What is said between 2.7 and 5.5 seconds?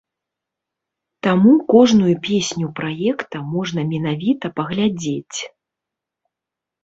праекта можна менавіта паглядзець.